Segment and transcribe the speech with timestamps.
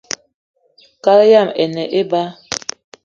[1.03, 2.21] Kaal yama i ne eba